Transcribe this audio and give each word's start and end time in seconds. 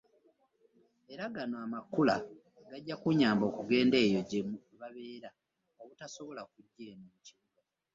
Era 1.11 1.25
gano 1.35 1.55
amakula 1.65 2.15
gajja 2.69 2.95
kunyamba 3.01 3.43
okugenda 3.49 3.95
eyo 4.05 4.21
gye 4.29 4.41
babeera 4.79 5.29
abatasobola 5.81 6.41
kujja 6.51 6.83
eno 6.91 7.05
mu 7.13 7.17
bibuga. 7.19 7.31